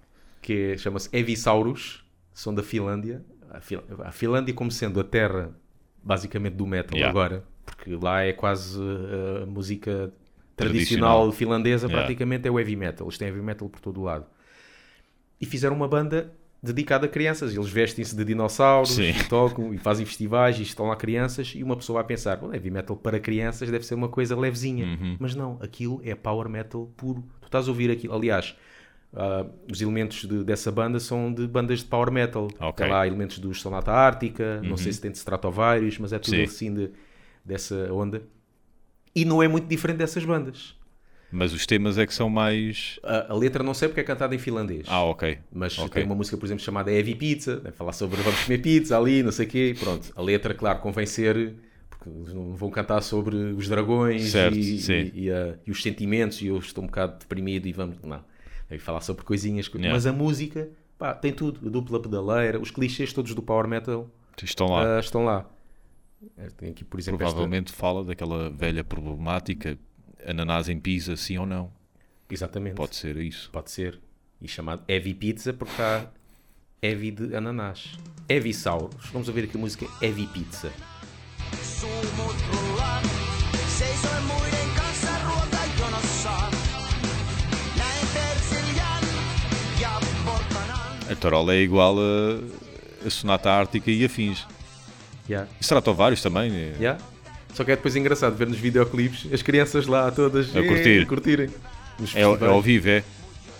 que 0.43 0.73
é- 0.73 0.77
chama-se 0.79 1.09
Evisaurus, 1.13 2.03
são 2.33 2.53
da 2.55 2.63
Finlândia. 2.63 3.23
A, 3.51 3.61
Fil- 3.61 3.83
a 4.01 4.11
Finlândia 4.11 4.55
como 4.55 4.71
sendo 4.71 4.99
a 4.99 5.05
terra 5.05 5.55
basicamente 6.03 6.55
do 6.55 6.67
metal 6.67 6.97
Yeah. 6.97 7.11
agora, 7.11 7.45
porque 7.67 7.95
lá 7.95 8.23
é 8.23 8.33
quase 8.33 8.79
uh, 8.81 9.43
a 9.43 9.47
música 9.47 10.11
tradicional, 10.57 11.27
Tradicional. 11.27 11.33
finlandesa, 11.33 11.87
Yeah. 11.87 12.03
praticamente 12.03 12.49
é 12.49 12.51
o 12.51 12.59
heavy 12.59 12.75
metal. 12.75 13.07
Eles 13.07 13.19
têm 13.19 13.29
heavy 13.29 13.43
metal 13.43 13.69
por 13.69 13.81
todo 13.81 14.01
o 14.01 14.05
lado. 14.05 14.25
E 15.41 15.45
fizeram 15.47 15.77
uma 15.77 15.87
banda 15.87 16.33
dedicada 16.63 17.07
a 17.07 17.09
crianças. 17.09 17.55
Eles 17.55 17.69
vestem-se 17.71 18.15
de 18.15 18.25
dinossauros 18.25 18.91
Sim. 18.93 19.11
e 19.11 19.25
tocam 19.25 19.73
e 19.75 19.79
fazem 19.79 20.05
festivais 20.07 20.59
e 20.59 20.63
estão 20.63 20.87
lá 20.87 20.97
crianças. 20.97 21.53
E 21.57 21.63
uma 21.63 21.77
pessoa 21.77 22.01
vai 22.01 22.05
pensar: 22.07 22.37
"Bom, 22.37 22.53
heavy 22.53 22.71
metal 22.71 22.97
para 22.97 23.19
crianças 23.21 23.71
deve 23.71 23.85
ser 23.85 23.95
uma 23.95 24.09
coisa 24.09 24.37
levezinha. 24.37 24.85
Uhum. 24.87 25.17
Mas 25.19 25.35
não, 25.35 25.59
aquilo 25.61 26.01
é 26.05 26.15
power 26.15 26.49
metal 26.49 26.91
puro. 26.97 27.25
Tu 27.41 27.47
estás 27.47 27.67
a 27.67 27.71
ouvir 27.71 27.91
aquilo. 27.91 28.15
Aliás, 28.15 28.55
ah, 29.15 29.47
os 29.71 29.81
elementos 29.81 30.25
de- 30.27 30.45
dessa 30.45 30.71
banda 30.71 31.01
são 31.01 31.33
de 31.33 31.47
bandas 31.47 31.81
de 31.81 31.85
power 31.87 32.11
metal. 32.13 32.49
Ok. 32.61 32.85
Tem 32.85 32.89
lá 32.95 33.07
elementos 33.07 33.39
do 33.39 33.53
Sonata 33.55 33.91
Ártica, 33.93 34.61
não 34.63 34.77
sei 34.77 34.93
se 34.93 35.01
tem 35.01 35.11
de 35.11 35.17
Stratovarius, 35.19 35.99
mas 35.99 36.13
é 36.13 36.19
tudo 36.19 36.37
Sim. 36.37 36.43
assim 36.43 36.75
de- 36.75 36.91
dessa 37.45 37.93
onda. 37.93 38.23
E 39.15 39.25
não 39.25 39.43
é 39.43 39.49
muito 39.49 39.67
diferente 39.67 39.97
dessas 39.99 40.25
bandas. 40.25 40.79
Mas 41.33 41.53
os 41.53 41.65
temas 41.65 41.97
é 41.99 42.07
que 42.07 42.13
são 42.15 42.29
mais. 42.29 42.99
A, 43.05 43.33
a 43.33 43.37
letra 43.37 43.63
não 43.63 43.73
sei 43.75 43.89
porque 43.89 44.01
é 44.01 44.05
cantada 44.05 44.35
em 44.35 44.39
finlandês. 44.39 44.87
Ah, 44.89 45.03
ok. 45.05 45.39
Mas 45.53 45.79
Ok. 45.79 45.91
tem 45.91 46.05
uma 46.05 46.15
música, 46.15 46.37
por 46.37 46.45
exemplo, 46.47 46.63
chamada 46.65 46.91
Heavy 46.93 47.15
Pizza, 47.15 47.57
deve 47.57 47.77
falar 47.77 47.93
sobre 47.93 48.21
vamos 48.23 48.43
comer 48.45 48.59
pizza 48.59 48.99
ali, 48.99 49.23
não 49.23 49.31
sei 49.33 49.47
o 49.47 49.49
quê. 49.49 49.75
Pronto, 49.79 50.13
a 50.17 50.21
letra, 50.23 50.53
claro, 50.55 50.81
convém 50.81 51.07
ser, 51.07 51.55
porque 51.89 52.11
não 52.35 52.55
vão 52.57 52.69
cantar 52.71 53.01
sobre 53.03 53.37
os 53.37 53.69
dragões 53.69 54.31
Certo, 54.31 54.57
e, 54.57 54.77
e- 54.81 55.13
e, 55.27 55.31
ah, 55.31 55.55
e 55.67 55.71
os 55.71 55.83
sentimentos, 55.83 56.43
e 56.43 56.47
eu 56.49 56.59
estou 56.59 56.83
um 56.83 56.87
bocado 56.89 57.19
deprimido 57.21 57.67
e 57.67 57.73
vamos. 57.73 57.97
Não, 58.03 58.25
deve 58.69 58.83
falar 58.83 59.01
sobre 59.01 59.23
coisinhas. 59.25 59.69
co- 59.69 59.79
Yeah. 59.79 59.95
Mas 59.95 60.07
a 60.07 60.13
música, 60.13 60.69
pá, 60.99 61.15
tem 61.15 61.33
tudo. 61.33 61.65
A 61.65 61.71
dupla 61.71 62.01
pedaleira, 62.01 62.59
os 62.61 62.71
clichês 62.73 63.13
todos 63.13 63.35
do 63.35 63.43
power 63.43 63.69
metal 63.69 64.11
Estão 64.43 64.67
lá. 64.69 64.97
ah, 64.97 65.01
estão 65.01 65.25
lá. 65.25 65.49
Eh, 66.37 66.49
Tem 66.57 66.71
aqui, 66.71 66.85
por 66.85 66.99
exemplo, 67.01 67.23
esta- 67.23 67.33
Provavelmente 67.35 67.73
fala 67.73 68.05
daquela 68.05 68.51
velha 68.51 68.83
problemática: 68.85 69.79
ananás 70.27 70.69
em 70.69 70.79
pizza, 70.79 71.17
sim 71.17 71.39
ou 71.39 71.47
não? 71.47 71.73
Exatamente. 72.31 72.75
Pode 72.75 72.97
ser 72.97 73.17
isso. 73.17 73.51
Pode 73.51 73.71
ser. 73.71 73.99
E 74.41 74.49
chamado 74.49 74.83
Heavy 74.89 75.15
Pizza 75.15 75.53
porque 75.53 75.73
está 75.73 76.11
Heavy 76.83 77.11
de 77.11 77.37
ananás. 77.37 77.97
Heavy 78.29 78.55
Sauros. 78.55 79.07
Vamos 79.13 79.29
ouvir 79.29 79.45
aqui 79.45 79.57
a 79.57 79.61
música 79.61 79.87
Heavy 80.01 80.27
Pizza. 80.29 80.73
A 91.11 91.17
tarola 91.17 91.55
é 91.55 91.61
igual 91.61 91.97
a, 91.99 93.07
a 93.07 93.11
sonata 93.11 93.51
ártica 93.51 93.91
e 93.91 94.05
afins. 94.05 94.47
Yeah. 95.29 95.49
E 95.61 95.63
Stratovarius 95.63 96.23
também. 96.23 96.51
né? 96.51 96.77
Yeah. 96.79 97.03
Só 97.55 97.65
que 97.65 97.73
é 97.73 97.77
depois 97.77 97.95
engraçado 97.97 98.37
ver 98.37 98.47
nos 98.49 98.59
videoclipes 98.59 99.33
as 99.33 99.43
crianças 99.43 99.87
lá 99.87 100.11
todas 100.11 100.55
A 100.57 100.63
curtir. 100.63 101.03
eh, 101.03 101.05
curtirem. 101.05 101.51
É, 102.15 102.21
é 102.21 102.25
ao 102.25 102.63
vivo, 102.63 102.89
é? 102.89 103.05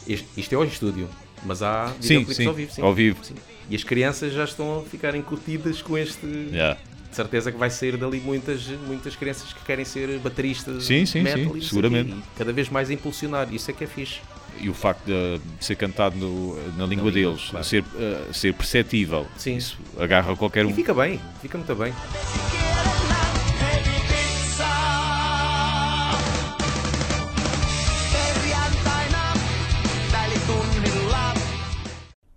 Isto, 0.07 0.27
isto 0.37 0.53
é 0.53 0.57
ao 0.57 0.65
estúdio, 0.65 1.09
mas 1.45 1.63
há 1.63 1.89
Sim, 2.01 2.21
videoclipes 2.25 2.37
sim, 2.37 2.47
ao 2.47 2.55
vivo. 2.55 2.73
Sim. 2.73 2.83
ao 2.83 2.95
vivo. 2.95 3.19
Sim. 3.25 3.35
E 3.69 3.77
as 3.77 3.85
crianças 3.85 4.33
já 4.33 4.45
estão 4.45 4.81
a 4.81 4.83
ficarem 4.83 5.21
curtidas 5.23 5.83
com 5.83 5.97
este. 5.99 6.27
Yeah. 6.51 6.79
De 7.11 7.17
certeza 7.17 7.51
que 7.51 7.59
vai 7.59 7.69
sair 7.71 7.97
dali 7.97 8.21
muitas, 8.21 8.67
muitas 8.87 9.17
crianças 9.17 9.53
que 9.53 9.61
querem 9.65 9.85
ser 9.85 10.19
bateristas 10.21 10.85
Sim, 10.85 11.05
sim, 11.05 11.23
metal 11.23 11.55
sim, 11.55 11.61
seguramente. 11.61 12.11
e 12.13 12.23
cada 12.39 12.53
vez 12.53 12.69
mais 12.69 12.89
impulsionar. 12.89 13.53
Isso 13.53 13.69
é 13.71 13.75
que 13.75 13.83
é 13.83 13.87
fixe. 13.89 14.21
E 14.61 14.69
o 14.69 14.75
facto 14.75 15.05
de 15.07 15.41
ser 15.61 15.75
cantado 15.75 16.17
no- 16.17 16.55
na 16.77 16.87
língua 16.87 17.11
língua, 17.11 17.13
deles, 17.13 17.49
claro. 17.51 17.65
ser, 17.67 17.85
eh, 17.99 18.23
ser 18.33 18.55
perceptível, 18.55 19.27
Sim. 19.37 19.57
isso 19.57 19.77
agarra 19.99 20.37
qualquer 20.37 20.65
um. 20.67 20.71
E 20.71 20.73
fica 20.75 20.95
bem, 20.95 21.21
fica 21.43 21.59
muito 21.59 21.75
bem. 21.75 21.93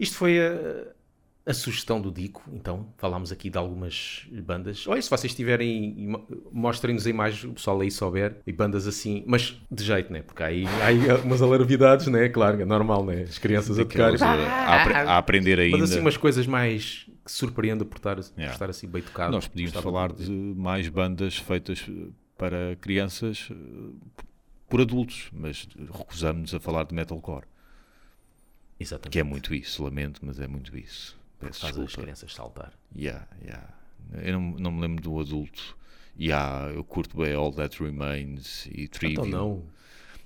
Isto 0.04 0.18
foi 0.18 0.40
a, 0.40 0.88
a 1.46 1.54
sugestão 1.54 2.00
do 2.00 2.12
Dico, 2.12 2.42
então 2.54 2.88
falámos 2.98 3.32
aqui 3.32 3.50
de 3.50 3.58
algumas 3.58 4.26
bandas. 4.46 4.88
Olha, 4.88 5.02
se 5.02 5.10
vocês 5.10 5.34
tiverem, 5.36 5.94
mo- 6.08 6.28
mostrem-nos 6.52 7.06
aí 7.08 7.14
mais, 7.14 7.44
o 7.44 7.54
pessoal 7.54 7.80
aí 7.82 7.90
souber, 7.92 8.38
e 8.48 8.52
bandas 8.54 8.88
assim, 8.88 9.24
mas 9.28 9.58
de 9.72 9.84
jeito, 9.84 10.12
né? 10.14 10.22
Porque 10.22 10.42
há 10.44 10.48
aí, 10.48 10.66
há 10.82 10.86
aí 10.88 11.00
umas 11.24 11.42
alarvidades, 11.42 12.08
né? 12.08 12.30
Claro, 12.30 12.62
é 12.62 12.66
normal, 12.66 13.06
né? 13.06 13.24
As 13.24 13.38
crianças 13.38 13.78
a 13.80 13.84
tocarem. 13.84 14.16
Aqueles, 14.16 14.22
eh, 14.22 14.26
a, 14.50 14.82
apre- 14.82 14.94
a 14.94 15.18
aprender 15.18 15.60
ainda. 15.60 15.78
Mas 15.78 15.92
assim, 15.92 16.00
umas 16.00 16.18
coisas 16.18 16.46
mais 16.48 17.06
que 17.26 17.32
surpreendem 17.32 17.88
por 17.88 17.98
estar, 17.98 18.16
por 18.16 18.24
Yeah. 18.38 18.54
estar 18.54 18.70
assim 18.70 18.88
bem 18.88 19.02
tocado. 19.02 19.32
Nós 19.32 19.48
podíamos 19.48 19.74
falar 19.74 20.12
de- 20.14 20.26
de 20.26 20.32
mais 20.32 20.88
bandas 20.90 21.38
feitas 21.38 21.86
eh, 21.90 22.08
para 22.38 22.76
crianças 22.82 23.50
eh, 23.52 23.56
por 24.70 24.82
adultos, 24.82 25.30
mas 25.32 25.68
recusamos-nos 25.98 26.54
a 26.56 26.60
falar 26.60 26.86
de 26.86 26.96
metalcore, 26.96 27.46
Exatamente. 28.84 29.14
que 29.14 29.20
é 29.20 29.24
muito 29.24 29.54
isso, 29.54 29.84
lamento, 29.84 30.22
mas 30.24 30.40
é 30.40 30.48
muito 30.48 30.78
isso. 30.78 31.18
Peço 31.40 31.62
Faz 31.62 31.74
as 31.78 31.80
desculpa. 31.84 32.02
crianças 32.04 32.34
saltar. 32.34 32.74
Yeah, 32.96 33.28
yeah. 33.44 33.68
Eu 34.22 34.34
não, 34.34 34.52
não 34.60 34.72
me 34.72 34.82
lembro 34.82 35.02
do 35.04 35.20
adulto. 35.20 35.78
Yeah, 36.20 36.72
eu 36.72 36.84
curto 36.84 37.18
bem 37.18 37.34
All 37.34 37.52
That 37.52 37.82
Remains 37.82 38.68
e 38.72 38.88
Trivium. 38.88 39.26
Então 39.26 39.26
não. 39.26 39.64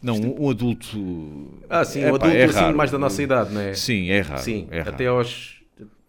Não, 0.01 0.15
um, 0.15 0.45
um 0.45 0.49
adulto. 0.49 1.59
Ah, 1.69 1.83
sim, 1.83 1.99
Epá, 2.01 2.11
o 2.11 2.15
adulto 2.15 2.35
é 2.35 2.43
assim, 2.43 2.59
raro. 2.59 2.77
mais 2.77 2.91
da 2.91 2.97
nossa 2.99 3.23
idade, 3.23 3.51
não 3.53 3.61
é? 3.61 3.73
Sim, 3.73 4.09
é 4.09 4.19
raro. 4.21 4.41
Sim, 4.43 4.67
é 4.69 4.79
raro. 4.79 4.89
até 4.91 5.07
aos. 5.07 5.57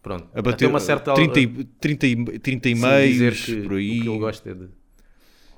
Pronto, 0.01 0.27
a 0.33 0.49
até 0.51 0.65
uma 0.67 0.79
certa 0.79 1.13
30, 1.13 1.39
e- 1.41 1.47
30, 1.81 2.07
e- 2.07 2.39
30 2.39 2.69
e 2.69 2.75
meios, 2.75 3.45
que 3.45 3.61
por 3.63 3.73
aí. 3.73 3.99
o 3.99 4.03
que 4.03 4.07
eu 4.07 4.19
gosto 4.19 4.47
é 4.47 4.53
de. 4.53 4.69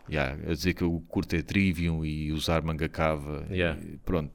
Yeah, 0.10 0.38
a 0.50 0.53
dizer 0.53 0.74
que 0.74 0.81
eu 0.81 1.03
curto 1.07 1.36
é 1.36 1.41
Trivium 1.41 2.03
e 2.03 2.31
usar 2.31 2.62
manga 2.63 2.89
cava. 2.89 3.45
Yeah. 3.51 3.79
E 3.81 3.98
pronto, 3.98 4.31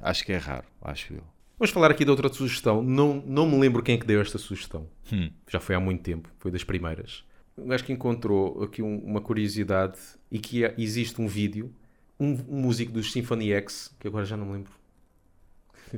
acho 0.00 0.24
que 0.24 0.32
é 0.32 0.36
raro, 0.38 0.66
acho 0.80 1.14
eu. 1.14 1.24
Vamos 1.58 1.70
falar 1.70 1.90
aqui 1.90 2.04
de 2.04 2.10
outra 2.10 2.32
sugestão. 2.32 2.82
Não, 2.82 3.22
não 3.26 3.48
me 3.48 3.56
lembro 3.58 3.82
quem 3.82 3.94
é 3.94 3.98
que 3.98 4.06
deu 4.06 4.20
esta 4.20 4.38
sugestão. 4.38 4.88
Hum. 5.12 5.30
Já 5.48 5.60
foi 5.60 5.74
há 5.74 5.80
muito 5.80 6.02
tempo, 6.02 6.28
foi 6.38 6.50
das 6.50 6.64
primeiras. 6.64 7.24
Um 7.56 7.66
gajo 7.68 7.84
que 7.84 7.92
encontrou 7.92 8.62
aqui 8.64 8.82
um- 8.82 8.98
uma 8.98 9.20
curiosidade 9.20 9.98
e 10.30 10.38
que 10.38 10.64
é- 10.64 10.74
existe 10.78 11.20
um 11.20 11.28
vídeo, 11.28 11.72
um, 12.18 12.32
um 12.48 12.60
músico 12.62 12.90
dos 12.92 13.12
Symphony 13.12 13.52
X, 13.52 13.94
que 14.00 14.08
agora 14.08 14.24
já 14.24 14.36
não 14.36 14.46
me 14.46 14.52
lembro 14.54 14.72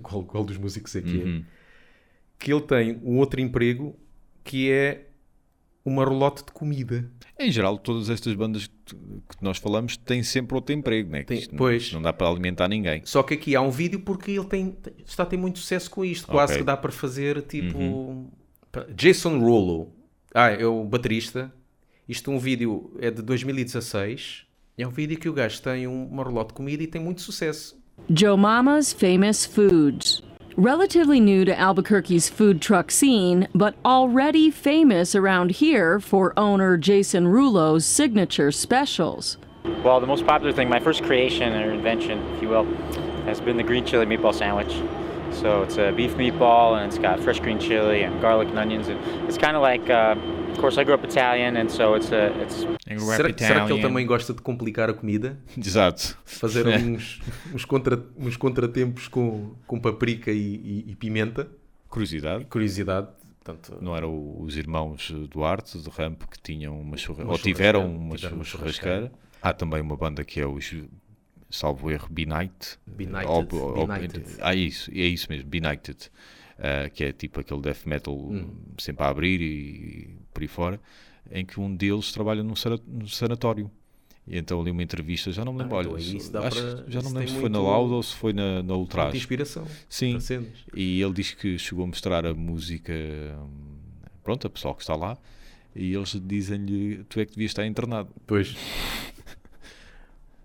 qual, 0.02 0.23
qual 0.25 0.44
dos 0.44 0.58
músicos 0.58 0.94
é 0.96 1.00
que 1.02 1.20
é, 1.20 1.25
Uhum. 1.25 1.44
que 2.38 2.52
ele 2.52 2.62
tem 2.62 3.00
um 3.04 3.18
outro 3.18 3.40
emprego 3.40 3.96
que 4.42 4.70
é 4.70 5.06
uma 5.84 6.04
rolote 6.04 6.44
de 6.44 6.52
comida. 6.52 7.10
Em 7.38 7.50
geral, 7.50 7.76
todas 7.78 8.08
estas 8.10 8.32
bandas 8.34 8.66
que 8.86 8.96
nós 9.42 9.58
falamos 9.58 9.96
têm 9.96 10.22
sempre 10.22 10.54
outro 10.54 10.74
emprego, 10.74 11.10
né? 11.10 11.20
Que 11.20 11.26
Tem- 11.36 11.48
não- 11.50 11.56
pois. 11.58 11.92
Não 11.92 12.00
dá 12.00 12.12
para 12.12 12.28
alimentar 12.28 12.68
ninguém. 12.68 13.02
Só 13.04 13.22
que 13.22 13.34
aqui 13.34 13.56
há 13.56 13.60
um 13.60 13.70
vídeo 13.70 14.00
porque 14.00 14.30
ele 14.30 14.44
tem, 14.46 14.76
está 15.04 15.24
a 15.24 15.26
ter 15.26 15.36
muito 15.36 15.58
sucesso 15.58 15.90
com 15.90 16.04
isto. 16.04 16.26
Quase 16.28 16.52
Ok. 16.52 16.56
Uhum. 16.56 16.62
que 16.62 16.66
dá 16.66 16.76
para 16.76 16.92
fazer 16.92 17.42
tipo. 17.42 18.30
Pá, 18.70 18.86
Jason 18.94 19.38
Rollo. 19.38 19.92
Ah, 20.34 20.50
é 20.50 20.64
o 20.66 20.84
baterista. 20.84 21.52
Isto 22.08 22.30
um 22.30 22.38
vídeo 22.38 22.96
é 23.00 23.10
de 23.10 23.22
2016. 23.22 24.44
É 24.76 24.86
um 24.86 24.90
vídeo 24.90 25.18
que 25.18 25.28
o 25.28 25.32
gajo 25.32 25.60
tem 25.62 25.86
um- 25.86 26.06
uma 26.06 26.22
rolote 26.24 26.48
de 26.48 26.54
comida 26.54 26.82
e 26.82 26.86
tem 26.86 27.00
muito 27.00 27.20
sucesso. 27.20 27.78
Joe 28.10 28.36
Mama's 28.36 28.92
Famous 28.92 29.44
Foods. 29.46 30.22
Relatively 30.56 31.18
new 31.18 31.44
to 31.44 31.58
Albuquerque's 31.58 32.28
food 32.28 32.62
truck 32.62 32.92
scene, 32.92 33.49
but 33.56 33.75
already 33.84 34.52
famous 34.52 35.16
around 35.16 35.50
here 35.50 35.99
for 35.99 36.32
owner 36.38 36.76
Jason 36.76 37.26
Rulo's 37.26 37.84
signature 37.84 38.52
specials. 38.52 39.37
Well, 39.82 39.99
the 39.99 40.06
most 40.06 40.25
popular 40.25 40.52
thing, 40.52 40.68
my 40.68 40.78
first 40.78 41.02
creation 41.02 41.52
or 41.54 41.73
invention, 41.73 42.20
if 42.37 42.42
you 42.42 42.49
will, 42.49 42.66
has 43.25 43.40
been 43.40 43.56
the 43.56 43.64
green 43.64 43.84
chili 43.84 44.06
meatball 44.06 44.32
sandwich. 44.32 44.73
So 45.37 45.64
it's 45.64 45.76
a 45.76 45.90
beef 45.90 46.12
meatball 46.12 46.80
and 46.80 46.87
it's 46.87 46.99
got 46.99 47.18
fresh 47.18 47.40
green 47.40 47.58
chili 47.58 48.04
and 48.04 48.20
garlic 48.20 48.46
and 48.46 48.56
onions. 48.56 48.87
And 48.87 49.00
it's 49.28 49.37
kind 49.37 49.56
of 49.56 49.62
like, 49.62 49.90
uh, 49.90 50.14
of 50.54 50.61
course, 50.61 50.80
I 50.80 50.84
grew 50.84 50.94
up 50.94 51.04
Italian, 51.04 51.56
and 51.61 51.68
so 51.68 51.96
it's 51.96 52.11
a 52.12 52.28
it's 52.42 52.66
Será, 53.16 53.28
será 53.37 53.66
que 53.66 53.73
ele 53.73 53.82
também 53.82 54.06
gosta 54.06 54.32
de 54.32 54.40
complicar 54.40 54.88
a 54.88 54.94
comida? 54.94 55.38
Exato. 55.58 56.16
Fazer 56.25 56.66
uns, 56.78 57.20
uns, 57.52 57.64
contra, 57.64 58.02
uns 58.16 58.37
contratempos 58.37 59.08
com, 59.08 59.54
com 59.66 59.80
paprika 59.80 60.30
e, 60.30 60.37
e- 60.38 60.84
e 60.92 60.94
pimenta? 60.96 61.49
Curiosidade. 61.88 62.44
Curiosidade. 62.46 63.08
Portanto, 63.42 63.78
Não 63.82 63.94
eram 63.94 64.37
os 64.40 64.56
irmãos 64.56 65.11
Duarte 65.30 65.76
do 65.78 65.90
Ramp 65.90 66.23
que 66.30 66.40
tinham 66.40 66.80
uma 66.80 66.96
churrasqueira, 66.96 67.28
Uma 67.28 67.32
ou 67.34 67.38
tiveram 67.38 67.87
uma, 67.94 68.16
tiveram 68.16 68.37
uma 68.37 68.44
churrasqueira. 68.44 68.96
churrasqueira. 69.00 69.12
Há 69.42 69.52
também 69.52 69.80
uma 69.82 69.96
banda 69.96 70.25
que 70.25 70.40
é 70.40 70.46
os, 70.46 70.75
salvo 71.50 71.90
erro, 71.90 72.08
Benight. 72.11 72.78
Benighted, 72.87 73.26
Ob- 73.30 73.54
ob- 73.54 73.87
Benighted. 73.92 74.25
Ah, 74.40 74.54
isso, 74.54 74.90
é 74.90 75.00
isso 75.04 75.26
mesmo, 75.30 75.49
Benighted. 75.49 76.11
Ah, 76.58 76.88
que 76.88 77.04
é 77.04 77.12
tipo 77.12 77.40
aquele 77.40 77.61
death 77.61 77.84
metal 77.84 78.14
Hum. 78.16 78.49
sempre 78.78 79.04
a 79.04 79.08
abrir 79.08 79.40
e, 79.40 80.16
por 80.32 80.42
aí 80.42 80.49
fora, 80.49 80.80
em 81.30 81.44
que 81.44 81.58
um 81.58 81.75
deles 81.75 82.12
trabalha 82.12 82.42
num, 82.42 82.54
sana- 82.54 82.78
num 82.87 83.08
sanatório. 83.08 83.70
E 84.26 84.38
então 84.38 84.61
ali 84.61 84.70
uma 84.70 84.82
entrevista, 84.82 85.30
já 85.32 85.44
não 85.44 85.52
me 85.52 85.58
lembro, 85.58 85.76
Ah, 85.76 85.78
olha, 85.80 85.88
então 86.00 86.42
acho 86.44 86.56
para- 86.62 86.84
já 86.90 87.02
não 87.02 87.11
me 87.11 87.18
lembro 87.18 87.34
se 87.34 87.40
foi 87.40 87.49
na 87.50 87.58
Loud 87.58 87.92
ou 87.92 88.02
se 88.02 88.14
foi 88.14 88.32
na, 88.32 88.62
na 88.62 88.75
Ultraje. 88.75 89.16
inspiração. 89.18 89.66
Sim, 89.88 90.16
e 90.75 91.02
ele 91.02 91.12
diz 91.12 91.32
que 91.32 91.58
chegou 91.58 91.84
a 91.84 91.87
mostrar 91.88 92.25
a 92.25 92.32
música, 92.32 92.92
pronto, 94.23 94.46
a 94.46 94.50
pessoal 94.50 94.75
que 94.75 94.80
está 94.82 94.94
lá, 94.96 95.18
e 95.76 95.92
eles 95.92 96.18
dizem-lhe: 96.25 97.04
Tu 97.04 97.20
é 97.20 97.26
que 97.26 97.32
devias 97.32 97.50
estar 97.50 97.66
internado. 97.66 98.08
Pois. 98.26 98.56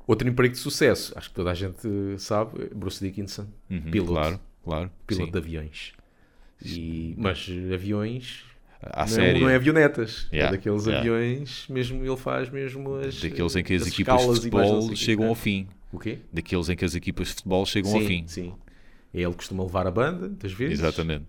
Outro 0.07 0.27
emprego 0.27 0.53
de 0.53 0.59
sucesso, 0.59 1.13
acho 1.15 1.29
que 1.29 1.35
toda 1.35 1.51
a 1.51 1.53
gente 1.53 1.87
sabe, 2.17 2.65
Bruce 2.75 2.99
Dickinson, 3.03 3.45
Uhum, 3.69 3.91
piloto, 3.91 4.11
Claro, 4.11 4.39
claro. 4.63 4.91
piloto 5.05 5.25
sim. 5.27 5.31
de 5.31 5.37
aviões. 5.37 5.93
E, 6.63 7.15
mas 7.17 7.47
aviões 7.73 8.43
À 8.81 9.05
não, 9.05 9.05
é, 9.05 9.07
série. 9.07 9.39
não 9.41 9.49
é 9.49 9.55
avionetas, 9.55 10.27
Yeah, 10.31 10.49
é 10.49 10.57
daqueles 10.57 10.85
yeah. 10.85 10.99
aviões, 10.99 11.67
mesmo 11.69 12.03
ele 12.05 12.17
faz 12.17 12.49
mesmo 12.49 12.95
as 12.95 13.19
Daqueles 13.19 13.55
em 13.55 13.63
que 13.63 13.73
as 13.73 13.81
as 13.81 13.87
equipas 13.87 14.21
de 14.21 14.27
futebol 14.35 14.95
chegam 14.95 15.25
Ah, 15.25 15.29
ao 15.29 15.35
fim. 15.35 15.67
O 15.91 15.99
quê? 15.99 16.19
Daqueles 16.31 16.69
em 16.69 16.75
que 16.75 16.85
as 16.85 16.95
equipas 16.95 17.27
de 17.29 17.33
futebol 17.35 17.65
chegam 17.65 17.91
sim, 17.91 17.97
ao 17.97 18.05
fim. 18.05 18.27
Sim. 18.27 18.53
É 19.13 19.21
ele 19.21 19.33
costuma 19.33 19.63
levar 19.63 19.87
a 19.87 19.91
banda, 19.91 20.27
muitas 20.27 20.51
vezes. 20.51 20.79
Exatamente. 20.79 21.25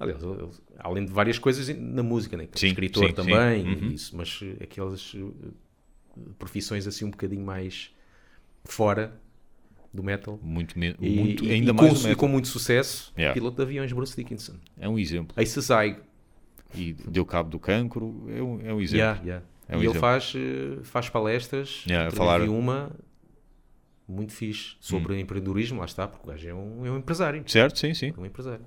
Aliás, 0.00 0.20
além 0.78 1.04
de 1.04 1.12
várias 1.12 1.38
coisas 1.38 1.68
na 1.78 2.02
música, 2.02 2.36
né? 2.36 2.44
é 2.44 2.58
Sim, 2.58 2.68
escritor 2.68 3.08
sim, 3.08 3.14
também, 3.14 3.64
Uhum. 3.64 3.90
isso, 3.92 4.16
mas 4.16 4.40
aquelas 4.60 5.12
eh, 5.14 5.50
profissões 6.38 6.86
assim 6.86 7.04
um 7.04 7.10
bocadinho 7.10 7.44
mais 7.44 7.90
fora 8.64 9.12
do 9.92 10.02
metal. 10.02 10.38
Muito, 10.42 10.78
me- 10.78 10.96
E, 11.00 11.10
muito- 11.20 11.44
e- 11.44 11.52
ainda 11.52 11.70
e 11.70 11.74
mais 11.74 12.02
com, 12.02 12.08
e 12.10 12.14
com 12.14 12.28
muito 12.28 12.48
sucesso, 12.48 13.12
Yeah. 13.16 13.34
piloto 13.34 13.56
de 13.56 13.62
aviões 13.62 13.92
Bruce 13.92 14.16
Dickinson. 14.16 14.54
É 14.78 14.88
um 14.88 14.98
exemplo. 14.98 15.34
Ace 15.40 15.60
Zag, 15.60 15.98
E 16.74 16.94
deu 16.94 17.26
cabo 17.26 17.50
do 17.50 17.58
cancro, 17.58 18.24
é 18.30 18.42
um, 18.42 18.60
é 18.66 18.72
um 18.72 18.80
exemplo. 18.80 18.96
yeah, 18.96 19.20
yeah. 19.22 19.46
É 19.68 19.76
um 19.76 19.80
e 19.80 19.82
ele 19.82 19.86
exemplo. 19.90 20.00
faz, 20.00 20.32
eh, 20.34 20.82
faz 20.84 21.08
palestras, 21.10 21.84
Yeah, 21.86 22.10
falar- 22.10 22.40
uma 22.48 22.90
muito 24.08 24.32
fixe 24.32 24.72
Hum. 24.74 24.76
sobre 24.80 25.20
empreendedorismo, 25.20 25.78
lá 25.80 25.84
está, 25.86 26.08
porque 26.08 26.26
o 26.26 26.30
gajo 26.32 26.48
é 26.48 26.54
um, 26.54 26.86
é 26.86 26.90
um 26.90 26.96
empresário. 26.98 27.42
Certo? 27.46 27.78
Sim, 27.78 27.92
sim. 27.94 28.12
É 28.16 28.20
um 28.20 28.26
empresário. 28.26 28.64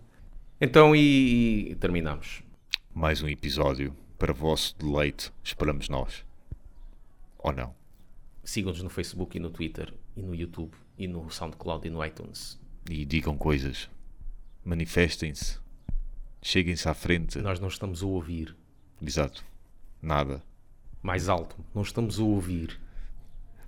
Então, 0.62 0.96
e, 0.96 1.72
e 1.72 1.75
terminamos. 1.75 2.41
Mais 2.94 3.22
um 3.22 3.27
episódio 3.27 3.94
para 4.17 4.32
vosso 4.34 4.75
deleite, 4.77 5.32
esperamos 5.44 5.89
nós. 5.89 6.24
Ou 7.39 7.51
não? 7.51 7.74
Sigam-nos 8.44 8.82
no 8.82 8.89
Facebook 8.89 9.36
e 9.38 9.39
no 9.39 9.50
Twitter 9.50 9.94
e 10.15 10.22
no 10.22 10.34
YouTube 10.34 10.72
e 10.98 11.08
no 11.08 11.30
SoundCloud 11.30 11.88
e 11.88 11.90
no 11.90 12.04
iTunes. 12.06 12.60
E 12.90 13.06
digam 13.06 13.38
coisas. 13.38 13.90
Manifestem-se. 14.64 15.58
Cheguem-se 16.42 16.88
à 16.88 16.94
frente. 16.94 17.40
Nós 17.40 17.60
não 17.60 17.68
estamos 17.68 18.04
a 18.04 18.06
ouvir 18.06 18.56
Exato. 19.02 19.44
Nada. 20.02 20.42
mais 21.02 21.28
alto. 21.30 21.56
Não 21.74 21.82
estamos 21.82 22.20
a 22.20 22.24
ouvir. 22.24 22.80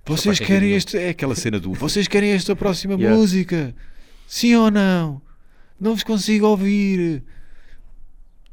Vocês 0.06 0.38
querem 0.38 0.72
este. 0.72 0.96
É 0.96 1.10
aquela 1.10 1.34
cena 1.34 1.60
do. 1.60 1.72
Vocês 1.74 2.08
querem 2.08 2.30
esta 2.30 2.56
próxima 2.56 2.94
Yeah. 2.98 3.16
música? 3.16 3.74
Sim 4.26 4.54
ou 4.56 4.70
não? 4.70 5.20
Não 5.78 5.94
vos 5.94 6.02
consigo 6.04 6.46
ouvir. 6.46 7.22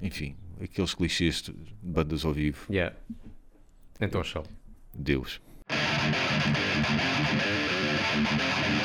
Enfim, 0.02 0.36
aqueles 0.62 0.94
clichês 0.94 1.42
de 1.42 1.54
bandas 1.82 2.26
ao 2.26 2.34
vivo. 2.34 2.66
Yeah. 2.72 2.96
Então, 4.02 4.22
tchau. 4.22 4.44
Deus. 4.94 5.40
Thank 8.16 8.85